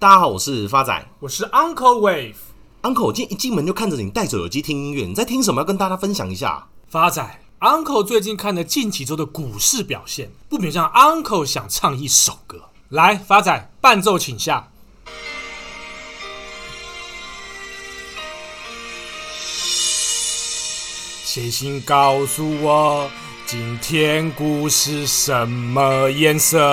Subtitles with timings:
[0.00, 2.36] 大家好，我是发仔，我是 Uncle Wave。
[2.82, 5.60] Uncle，今天一进门就看着你戴着耳机听音乐，你在听什么？
[5.60, 6.68] 要跟大家分享一下。
[6.86, 12.60] 发仔，Uncle 最近看了近几周的股市表现，不免让 Uncle 想唱一首歌。
[12.90, 14.68] 来，发仔，伴奏请下。
[21.24, 23.10] 写信告诉我，
[23.46, 26.56] 今天股市什么颜色？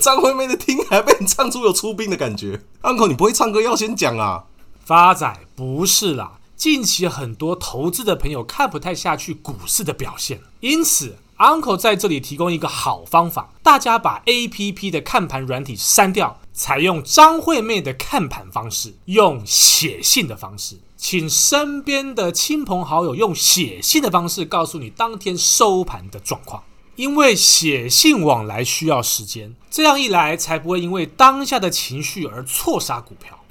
[0.00, 4.44] 张惠妹的听还被你唱出有出兵的感觉，Uncle，你不会唱歌要先讲啊。
[4.82, 26.62] 发仔不是啦，近期很多投资的朋友看不太下去股市的表现，因此 Uncle 在这里提供一个好方法，大家把 APP 的看盘软体删掉，采用张惠妹的看盘方式，用写信的方式，请身边的亲朋好友用写信的方式告诉你当天收盘的状况。
[27.00, 33.42] 因为写信往来需要时间，这样一来才不会因为当下的情绪而错杀股票。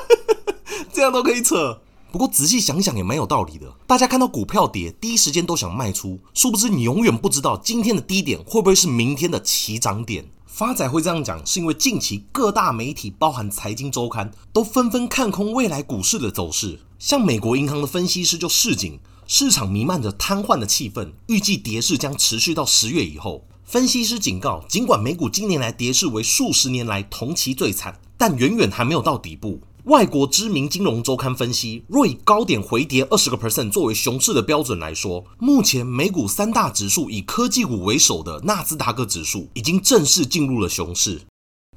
[0.92, 1.80] 这样都可以扯。
[2.10, 3.72] 不过仔细想想也蛮有道理的。
[3.86, 10.26] 大家看到股票跌，第一时间都想卖出，殊不知你永远不知道今天的低点会不会是明天的起涨点。
[10.44, 16.78] 发仔会这样讲，是因为近期各大媒体，包含财经周刊，都纷纷看空未来股市的走势。
[16.98, 19.00] 像美国银行的分析师就示警。
[19.34, 23.46] 市场弥漫着瘫痪的气氛，预计跌势将持续到十月以后。
[23.64, 29.58] 分析师警告，尽管美股今年来跌势为数十年来同期最惨，但远远还没有到底部。
[29.84, 41.22] 外国知名金融周刊分析，若以高点回跌二十个 percent 作为熊市的标准来说，目前美股三大指数以科技股为首的纳斯达克指数已经正式进入了熊市。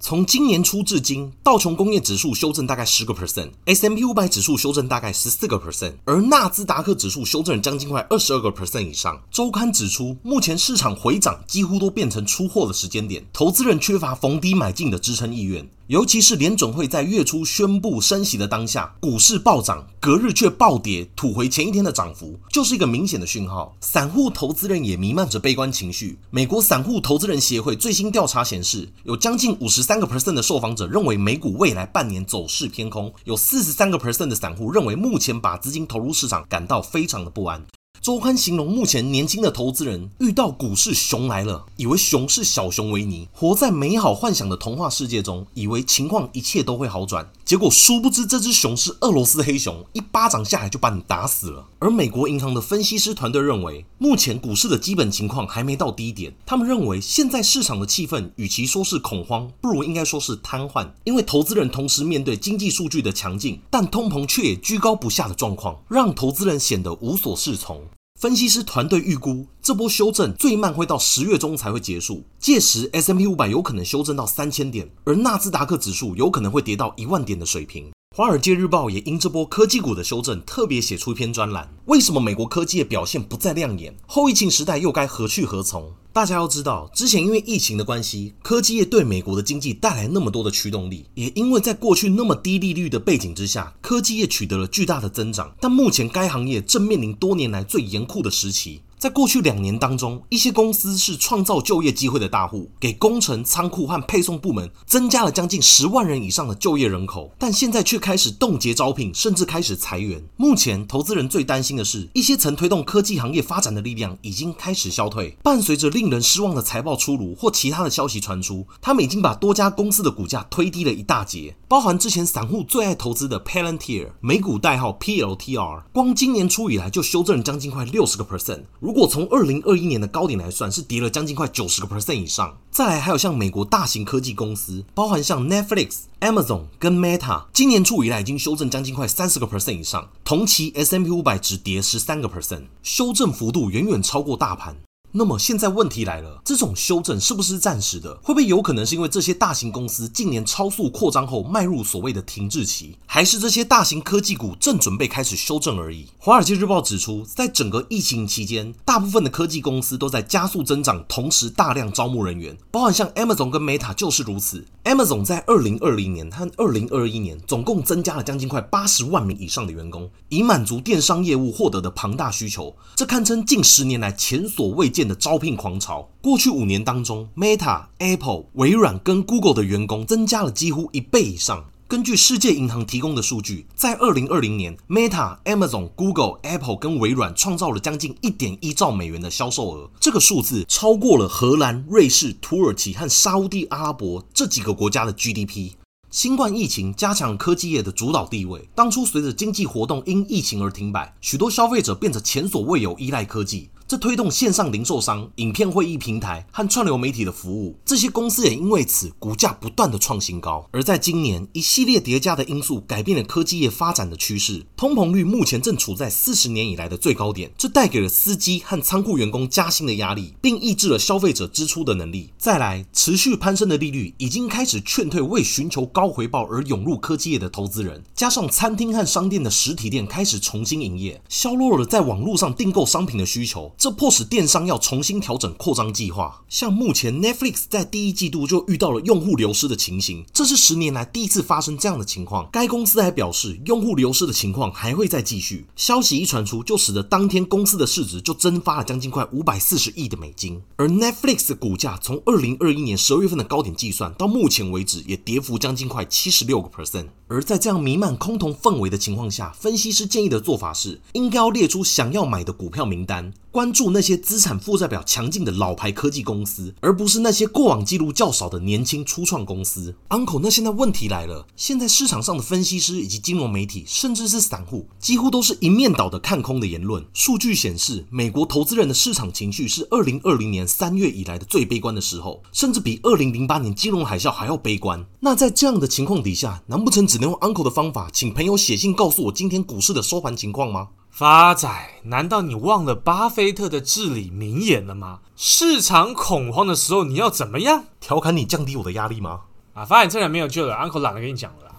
[0.07, 9.19] 从今年初至今，道琼工业指数修正大概十个 percent，S M P 五百指数修正大概十四个 percent，而纳斯达克指数修正将近快二十二个 percent 以上。
[9.31, 15.67] 周刊指出，目前市场回涨几乎都变成出货的时间点，投资人缺乏逢低买进的支撑意愿。
[15.87, 23.77] 尤其是联准会在月初宣布升息的当下，股市暴涨，隔日却暴跌，吐回前一天的涨幅，就是一个明显的讯号。
[23.81, 26.17] 散户投资人也弥漫着悲观情绪。
[26.31, 37.63] 美国散户投资人协会最新调查显示，有将近五十三个 percent 的受访者认为美股未来半年走势偏空，有四十三个 percent 的散户认为目前把资金投入市场感到非常的不安。
[38.01, 47.27] 周刊形容目前年轻的投资人遇到股市熊来了，以为熊是小熊维尼，活在美好幻想的童话世界中，以为情况一切都会好转。
[47.43, 51.65] 结果殊不知这只熊是俄罗斯黑熊，一巴掌下来就把你打死了。
[51.79, 56.33] 而美国银行的分析师团队认为，目前股市的基本情况还没到低点。
[56.45, 67.81] 他们认为现在市场的气氛与其说是恐慌，不如应该说是瘫痪，因为投资人同时面对经济数据的强劲，但通膨却也居高不下的状况，让投资人显得无所适从。
[68.17, 77.91] 分析师团队预估，这波修正最慢会到十月中才会结束，届时 S M P 五百有可能修正到三千点，而纳斯达克指数有可能会跌到一万点的水平。
[78.15, 83.93] 华尔街日报也因这波科技股的修正，特别写出一篇专栏：为什么美国科技的表现不再亮眼？
[84.07, 85.91] 后疫情时代又该何去何从？
[86.15, 95.53] 大家要知道，之前因为疫情的关系，科技业对美国的经济带来那么多的驱动力，也因为在过去那么低利率的背景之下，科技业取得了巨大的增长。
[95.59, 98.79] 但目前该行业正面临多年来最严酷的时期。
[99.05, 110.23] 在过去两年当中，一些公司是创造就业机会的大户，给工程、仓库和配送部门增加了将近十万人以上的就业人口，但现在却开始冻结招聘，甚至开始裁员。
[110.37, 115.37] 目前，投资人最担心的是，一些曾推动科技行业发展的力量已经开始消退。
[115.43, 128.63] 伴随着令人失望的财报出炉或其他的消息传出，他们已经把多家公司的股价推低了一大截，包含之前散户最爱投资的 Palantir，美股代号 PLTR，光今年初以来就修正了将近快六十个 percent。
[128.79, 132.57] 如果从二零二一年的高点来算，是跌了将近快九十个 percent 以上。
[132.71, 140.09] 再来还有像美国大型科技公司，包含像 Netflix、Amazon 跟 Meta，今年初以来已经修正将近快三十个 percent 以上。
[140.23, 144.75] 同期 S M P 五百只跌十三个 percent，修正幅度远远超过大盘。
[145.17, 148.13] 那么现在问题来了，这种修正是不是暂时的？
[148.21, 156.07] 会不会有可能是因为这些大型公司近年超速扩张后迈入所谓的停滞期，还是这些大型科技股正准备开始修正而已？
[156.17, 164.65] 华尔街日报指出，在整个疫情期间，大部分的科技公司都在加速增长，同时大量招募人员，包含像 Amazon 跟 Meta 就是如此。
[164.83, 172.75] Amazon 在二零二零年和二零二一年总共增加了将近快八十万名以上的员工，以满足电商业务获得的庞大需求。
[172.97, 176.09] 这堪称近十年来前所未见的招聘狂潮。
[176.21, 181.65] 过去五年当中，Meta、Apple、微软跟 Google 的员工增加了几乎一倍以上。
[181.87, 195.73] 根据世界银行提供的数据，在二零二零年，Meta、Amazon、Google、Apple 跟微软创造了将近一点一兆美元的销售额，这个数字超过了荷兰、瑞士、土耳其和沙乌地阿拉伯这几个国家的 GDP。
[196.09, 198.67] 新冠疫情加强科技业的主导地位。
[198.73, 203.69] 当初随着经济活动因疫情而停摆，许多消费者变得前所未有依赖科技。
[203.87, 210.67] 这推动线上零售商、影片会议平台和串流媒体的服务，这些公司也因为此股价不断的创新高。
[210.71, 222.31] 而在今年，一系列叠加的因素改变了科技业发展的趋势，通膨率目前正处在四十年以来的最高点，这带给了司机和仓库员工加薪的压力，并抑制了消费者支出的能力。
[222.39, 233.71] 再来，持续攀升的利率已经开始劝退为寻求高回报而涌入科技业的投资人，加上餐厅和商店的实体店开始重新营业，削弱了在网络上订购商品的需求。
[233.77, 236.43] 这迫使电商要重新调整扩张计划。
[236.47, 242.47] 像目前 Netflix 在第一季度就遇到了用户流失的情形，这是十年来第一次发生这样的情况。
[242.51, 245.67] 该公司还表示，用户流失的情况还会再继续。
[245.75, 250.61] 消息一传出，就使得当天公司的市值就蒸发了将近快五百四十亿的美金。
[250.77, 257.07] 而 Netflix 的股价从二零二一年十二月份的高点计算，到目前为止也跌幅将近快七十六个 percent。
[257.27, 269.95] 而在这样弥漫空头氛围的情况下，分析师建议的做法是，应该要列出想要买的股票名单，关注那些资产负债表强劲的老牌科技公司，而不是那些过往记录较少的年轻初创公司。
[270.09, 277.01] Uncle，那现在问题来了，现在市场上的分析师以及金融媒体，甚至是散户，几乎都是一面倒的看空的言论。
[277.13, 285.05] 数据显示，美国投资人的市场情绪是二零二零年三月以来的最悲观的时候，甚至比二零零八年金融海啸还要悲观。
[285.21, 290.89] 那在这样的情况底下，难不成只能用 Uncle 的方法，请朋友写信告诉我今天股市的收盘情况吗？
[291.17, 291.69] 发仔，
[292.03, 295.21] 难道你忘了巴菲特的至理名言了吗？
[295.37, 297.85] 市场恐慌的时候，你要怎么样？
[298.01, 299.43] 调侃你降低我的压力吗？
[299.75, 301.71] 啊，发现这人没有救了，Uncle 懒得跟你讲了。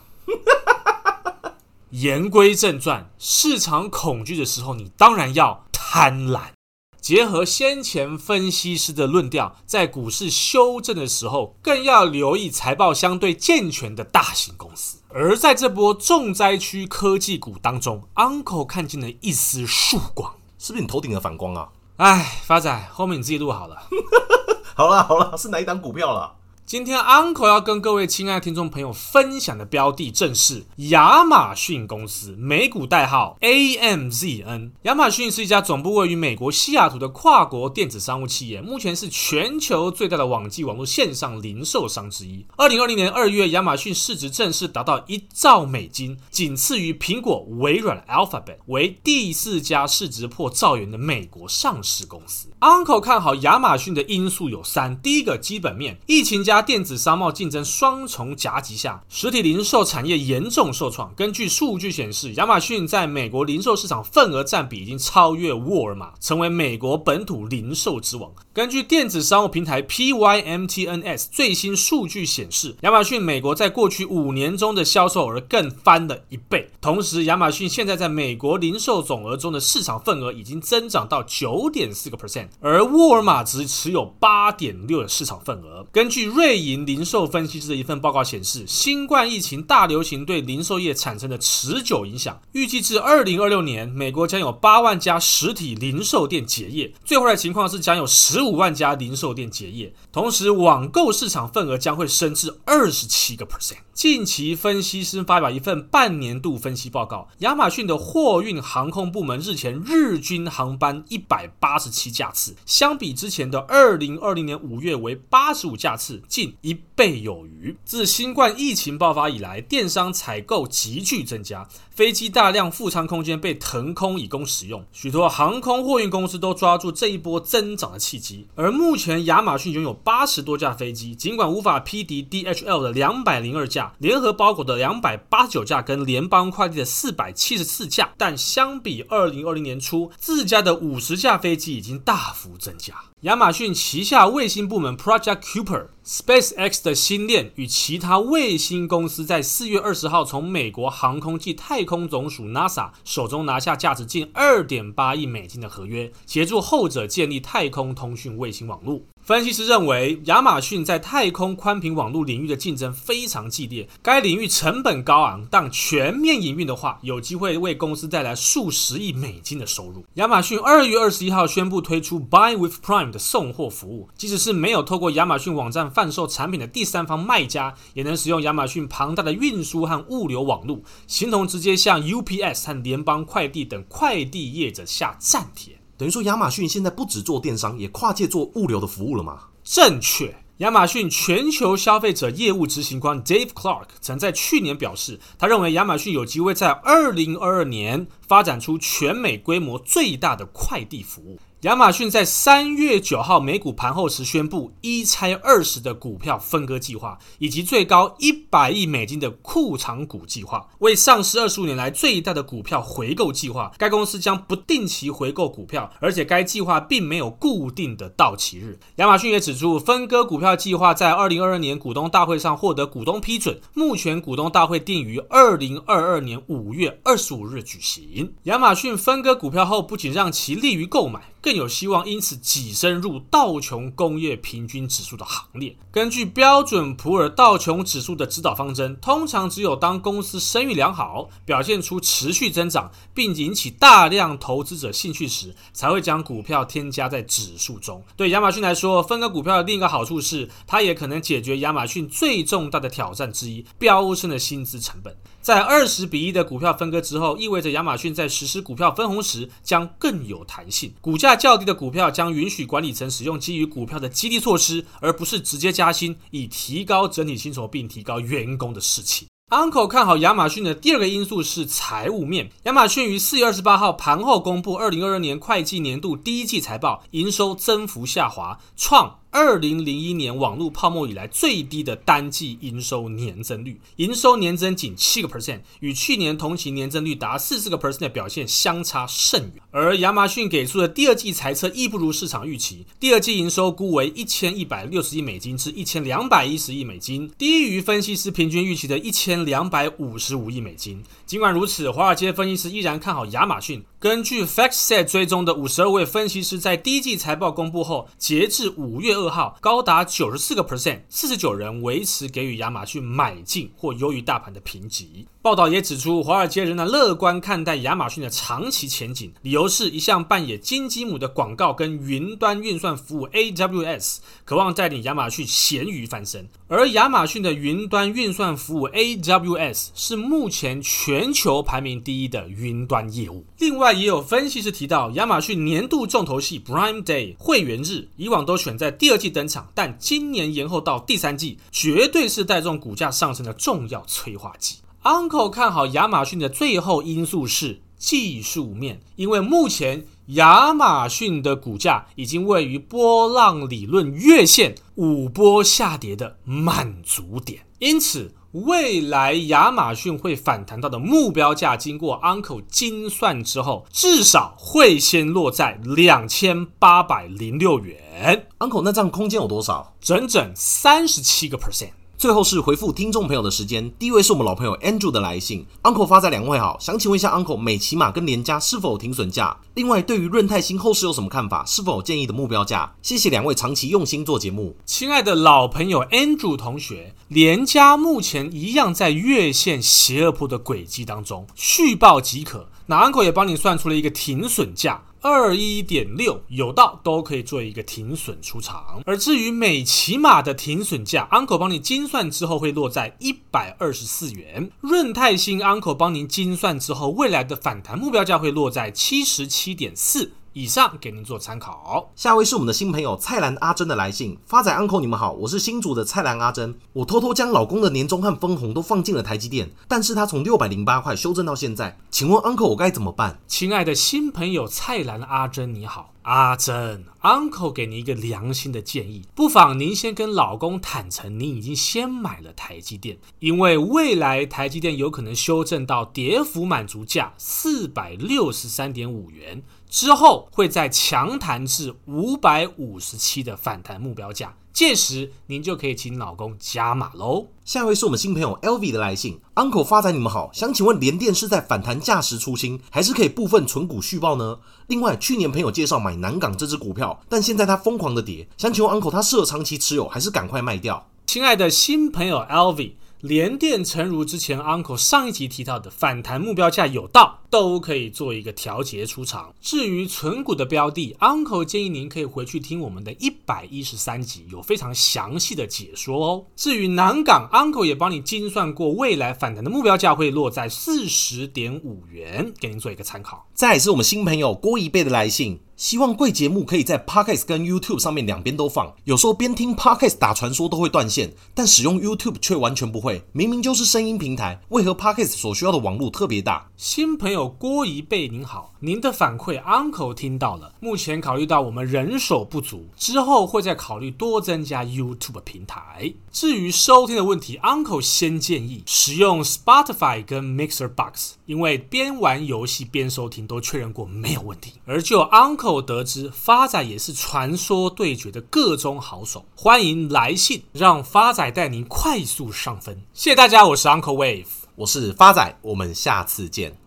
[1.91, 6.56] 言归正传，市场恐惧的时候，你当然要贪婪。
[7.01, 14.99] 结合先前分析师的论调，在股市修正的时候，更要留意财报相对健全的大型公司。
[15.09, 21.69] 而在这波重灾区科技股当中，Uncle 看见了一丝曙光，是不是你头顶的反光啊？
[21.97, 23.89] 哎，发仔，后面你自己录好了。
[24.75, 26.36] 好了好了，是哪一档股票了？
[26.67, 34.73] 今天 Uncle 要跟各位亲爱的听众朋友分享的标的正是亚马逊公司，美股代号 AMZN。
[34.83, 42.45] 亚马逊是一家总部位于美国西雅图的跨国电子商务企业，目前是全球最大的网际网络线上零售商之一。
[42.57, 52.49] 二零二零年二月，亚马逊市值正式达到一兆美金，仅次于苹果、微软 Alphabet，为第四家市值破兆元的美国上市公司。
[52.59, 61.13] Uncle 看好亚马逊的因素有三：第一个，基本面，疫情加电子商贸竞争双重夹击下，实体零售产业严重受创。
[61.15, 68.31] 根据数据显示，亚马逊在美国零售市场份额占比已经超越沃尔玛，成为美国本土零售之王。
[68.53, 76.71] 根据电子商务平台 PYMTNS 最新数据显示，亚马逊美国在过去五年中的销售额更翻了一倍。
[76.81, 85.87] 同时，亚马逊现在在美国零售总额中的市场份额已经增长到九点四个 percent，而沃尔玛只持有八点六的市场份额。
[85.91, 96.93] 根据瑞银零售分析师的一份报告显示，新冠疫情大流行对零售业产生的持久影响，预计至二零二六年，美国将有八万家实体零售店结业。
[97.05, 103.79] 最坏的情况是将有十五万家零售店结业，同时网购市场份额将会升至二十七个 percent。
[103.95, 117.75] 近期分析师发表一份半年度分析报告，亚马逊的货运航空部门日前日均航班一百八十七架次，相比之前的二零二零年五月为八十五架次，近一倍有余。
[117.83, 128.47] 自新冠疫情爆发以来，电商采购急剧增加，飞机大量副舱空间被腾空以供使用，许多航空货运公司都抓住这一波增长的契机。
[128.55, 133.95] 而目前亚马逊拥有八十多架飞机，尽管无法匹敌 DHL 的两百零二架。
[133.97, 142.95] 联合包裹的两百八十九架跟联邦快递的四百七十四架，但相比二零二零年初，自家的五十架飞机已经大幅增加。
[143.23, 159.03] 亚马逊旗下卫星部门 Project Kuiper、SpaceX 的新链与其他卫星公司在四月二十号从美国航空暨太空总署 NASA 手中拿下价值近二点八亿美金的合约，协助后者建立太空通讯卫星网络。
[159.27, 170.05] 分析师认为，亚马逊在太空宽频网络领域的竞争非常激烈，该领域成本高昂，但全面营运的话，有机会为公司带来数十亿美金的收入。
[170.15, 185.81] 亚马逊二月二十一号宣布推出 Buy with Prime 的送货服务，即使是没有透过亚马逊网站贩售产品的第三方卖家，也能使用亚马逊庞大的运输和物流网络，形同直接向 UPS 和联邦快递等快递业者下战帖。
[185.99, 189.45] 等于说，亚马逊现在不只做电商，也跨界做物流的服务了吗？
[189.65, 190.35] 正确。
[190.59, 201.39] 亚马逊全球消费者业务执行官 Dave Clark 曾在去年表示，他认为亚马逊有机会在二零二二年发展出全美规模最大的快递服务。
[201.63, 213.73] 亚马逊在三月九号美股盘后时宣布一拆二十的股票分割计划，以及最高一百亿美金的库藏股计划，为上市二十五年来最大的股票回购计划。
[213.79, 218.79] 该公司将不定期回购股票，而且该计划并没有固定的到期日。
[218.97, 228.35] 亚马逊也指出，分割股票计划在二零二二年股东大会上获得股东批准，目前股东大会定于二零二二年五月二十五日举行。
[228.43, 231.33] 亚马逊分割股票后，不仅让其利于购买。
[231.47, 235.77] 更有希望因此跻身入道琼工业平均指数的行列。
[235.93, 248.03] 根据标准普尔道琼指数的指导方针，通常只有当公司声誉良好、表现出持续增长，并引起大量投资者兴趣时，才会将股票添加在指数中。
[248.17, 255.17] 对亚马逊来说，分割股票的另一个好处是，它也可能解决亚马逊最重大的挑战之一——飙升的薪资成本。
[255.47, 260.93] 在二十比一的股票分割之后，意味着亚马逊在实施股票分红时将更有弹性。
[261.01, 269.29] 股价较低的股票将允许管理层使用基于股票的激励措施，而不是直接加薪，以提高整体薪酬并提高员工的士气。
[269.53, 272.51] Uncle 看好亚马逊的第二个因素是财务面。
[272.65, 279.21] 亚马逊于四月二十八号盘后公布二零二二年会计年度第一季财报，营收增幅下滑，创。
[279.39, 289.63] 二零零一年网络泡沫以来最低的单季营收年增率，营收年增仅七个 percent，与去年同期年增率达四十个 percent 的表现相差甚远。
[289.71, 301.03] 而亚马逊给出的第二季财测亦不如市场预期，第二季营收估为一千一百六十亿美金至一千两百一十亿美金，低于分析师平均预期的一千两百五十五亿美金。
[301.27, 303.85] 尽管如此，华尔街分析师依然看好亚马逊。
[303.99, 315.27] 根据 FactSet 追踪的五十二位分析师，在第一季财报公布后，截至五月二号，高达九十四个 percent，四十九人维持给予亚马逊买进或优于大盘的评级。
[315.41, 326.47] 报道也指出，华尔街仍然乐观看待亚马逊的长期前景，理由是一向扮演金鸡母的广告跟云端运算服务 AWS，渴望带领亚马逊咸鱼翻身。
[326.69, 333.45] 而亚马逊的云端运算服务 AWS 是目前全球排名第一的云端业务。
[333.59, 344.77] 另外，也有分析师提到，亚马逊年度重头戏 Prime Day 会员日，以往都选在第二季登场，但今年延后到第三季，绝对是带动股价上升的重要催化剂。
[345.03, 358.35] Uncle 看好亚马逊的最后因素是技术面，因为目前亚马逊的股价已经位于波浪理论月线五波下跌的满足点，因此
[358.65, 368.49] 未来亚马逊会反弹到的目标价，经过 Uncle 精算之后，至少会先落在两千八百零六元。
[368.59, 369.95] Uncle，那这样空间有多少？
[370.01, 371.91] 整整三十七个 percent。
[372.19, 379.55] 最后是回复听众朋友的时间，第一位是我们老朋友 Andrew 的来信，Uncle 发在两位好，想请问一下 Uncle，美琪玛跟连家是否有停损价？
[379.75, 381.63] 另外，对于润泰新后市有什么看法？
[381.67, 382.95] 是否有建议的目标价？
[383.03, 384.75] 谢谢两位长期用心做节目。
[384.87, 392.71] 亲爱的老朋友 Andrew 同学，连家目前一样在月线斜二坡的轨迹当中，续报即可。
[392.87, 395.03] 那 Uncle 也帮你算出了一个停损价。
[395.21, 404.71] 二一点六有到都可以做一个停损出场，而至于美骑马的停损价，Uncle 帮你精算之后会落在一百二十四元。
[404.81, 410.33] 润泰新 Uncle 帮您精算之后，未来的反弹目标价会落在七十七点四。
[410.57, 412.11] 以上给您做参考。
[412.17, 416.75] 下位是我们的新朋友蔡兰阿珍的来信，发仔 Uncle 你们好，我是新竹的蔡兰阿珍。
[416.95, 423.39] 我偷偷将老公的年终和分红都放进了台积电，但是他从六百零八块修正到现在，请问 Uncle 我该怎么办？
[423.47, 439.63] 亲爱的新朋友蔡兰阿珍你好，阿珍 Uncle 给您一个良心的建议，不妨您先跟老公坦诚，您已经先买了台积电，因为未来台积电有可能修正到跌幅满足价四百六十三点五元。
[439.89, 447.47] 之后会再强弹至五百五十七的反弹目标价，届时您就可以请老公加码喽。
[447.65, 454.59] 下一位是我们新朋友 LV 的来信，Uncle 发仔你们好，想请问联电是在反弹价时出清，还是可以部分存股续报呢？
[454.89, 461.09] 另外，去年朋友介绍买南港这支股票，但现在它疯狂的跌，想请问 Uncle 它适合长期持有，还是赶快卖掉？
[461.27, 462.93] 亲爱的新朋友 LV。
[463.23, 469.55] 联电诚如之前 Uncle 上一集提到的，反弹目标价有到，都可以做一个调节出场。
[469.61, 476.45] 至于存股的标的，Uncle 建议您可以回去听我们的一百一十三集，有非常详细的解说哦。
[476.55, 483.49] 至于南港，Uncle 也帮你精算过，未来反弹的目标价会落在四十点五元，给您做一个参考。
[483.55, 485.61] 再来是我们新朋友郭一贝的来信。
[485.77, 488.95] 希望贵节目可以在 Podcast 跟 YouTube 上面两边都放。
[489.05, 493.23] 有时候边听 Podcast 打传说都会断线，但使用 YouTube 却完全不会。
[493.33, 496.71] 明明就是声音平台，为何 Podcast 所需要的网络特别大？
[496.79, 500.73] 新朋友郭一贝您好，您的反馈 Uncle 听到了。
[500.81, 506.15] 目前考虑到我们人手不足，之后会再考虑多增加 YouTube 平台。
[506.33, 514.75] 至于收听的问题，Uncle 先建议使用 Spotify 跟 Mixer Box，因为边玩游戏边收听都确认过没有问题。
[514.87, 523.03] 而就 Uncle 后得知发仔也是传说对决的各中好手，欢迎来信，让发仔带您快速上分。
[523.13, 524.47] 谢谢大家，我是 Uncle Wave，
[524.77, 526.86] 我是发仔，我们下次见。